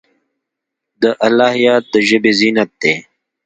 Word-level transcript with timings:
د 1.01 1.03
الله 1.27 1.51
یاد 1.65 1.83
د 1.93 1.95
ژبې 2.07 2.31
زینت 2.39 2.71
دی. 2.81 2.93